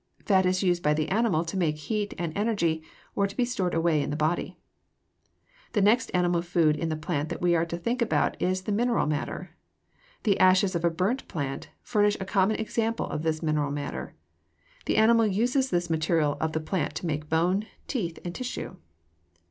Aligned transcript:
Fat 0.25 0.47
is 0.47 0.63
used 0.63 0.81
by 0.81 0.95
the 0.95 1.09
animal 1.09 1.45
to 1.45 1.55
make 1.55 1.75
heat 1.77 2.15
and 2.17 2.35
energy 2.35 2.81
or 3.15 3.27
to 3.27 3.37
be 3.37 3.45
stored 3.45 3.75
away 3.75 4.01
in 4.01 4.09
the 4.09 4.15
body. 4.15 4.57
The 5.73 5.81
next 5.83 6.09
animal 6.15 6.41
food 6.41 6.75
in 6.75 6.89
the 6.89 6.95
plant 6.95 7.29
that 7.29 7.39
we 7.39 7.55
are 7.55 7.67
to 7.67 7.77
think 7.77 8.01
about 8.01 8.35
is 8.41 8.63
the 8.63 8.71
mineral 8.71 9.05
matter. 9.05 9.51
The 10.23 10.39
ashes 10.39 10.73
of 10.73 10.83
a 10.83 10.89
burnt 10.89 11.27
plant 11.27 11.69
furnish 11.83 12.17
a 12.19 12.25
common 12.25 12.55
example 12.55 13.05
of 13.11 13.21
this 13.21 13.43
mineral 13.43 13.69
matter. 13.69 14.15
The 14.87 14.97
animal 14.97 15.27
uses 15.27 15.69
this 15.69 15.87
material 15.87 16.35
of 16.41 16.53
the 16.53 16.59
plant 16.59 16.95
to 16.95 17.05
make 17.05 17.29
bone, 17.29 17.67
teeth, 17.87 18.17
and 18.25 18.33
tissue. 18.33 18.77